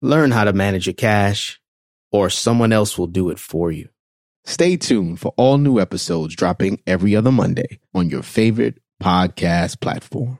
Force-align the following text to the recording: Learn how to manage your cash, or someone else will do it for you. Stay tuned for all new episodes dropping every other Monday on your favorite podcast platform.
Learn 0.00 0.30
how 0.30 0.44
to 0.44 0.52
manage 0.52 0.86
your 0.86 0.94
cash, 0.94 1.60
or 2.12 2.30
someone 2.30 2.72
else 2.72 2.96
will 2.96 3.08
do 3.08 3.30
it 3.30 3.38
for 3.38 3.72
you. 3.72 3.88
Stay 4.44 4.76
tuned 4.76 5.18
for 5.20 5.34
all 5.36 5.58
new 5.58 5.80
episodes 5.80 6.36
dropping 6.36 6.80
every 6.86 7.16
other 7.16 7.32
Monday 7.32 7.80
on 7.92 8.08
your 8.08 8.22
favorite 8.22 8.78
podcast 9.02 9.80
platform. 9.80 10.38